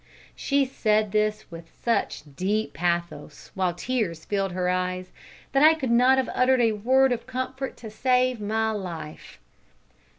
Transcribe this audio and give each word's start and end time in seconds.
She 0.35 0.65
said 0.65 1.11
this 1.11 1.45
with 1.51 1.69
such 1.83 2.23
deep 2.35 2.73
pathos, 2.73 3.51
while 3.53 3.75
tears 3.75 4.25
filled 4.25 4.51
her 4.51 4.67
eyes, 4.67 5.11
that 5.51 5.61
I 5.61 5.75
could 5.75 5.91
not 5.91 6.17
have 6.17 6.31
uttered 6.33 6.59
a 6.61 6.71
word 6.71 7.11
of 7.11 7.27
comfort 7.27 7.77
to 7.77 7.91
save 7.91 8.41
my 8.41 8.71
life. 8.71 9.37